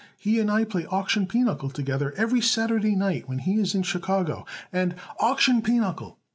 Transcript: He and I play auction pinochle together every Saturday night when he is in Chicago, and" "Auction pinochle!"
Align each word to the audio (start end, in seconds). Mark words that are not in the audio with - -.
He 0.17 0.39
and 0.39 0.49
I 0.49 0.63
play 0.65 0.87
auction 0.87 1.27
pinochle 1.27 1.69
together 1.69 2.11
every 2.17 2.41
Saturday 2.41 2.95
night 2.95 3.29
when 3.29 3.37
he 3.37 3.59
is 3.59 3.75
in 3.75 3.83
Chicago, 3.83 4.47
and" 4.73 4.95
"Auction 5.19 5.61
pinochle!" 5.61 6.17